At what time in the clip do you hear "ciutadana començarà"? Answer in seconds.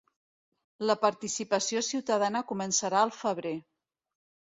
1.89-3.03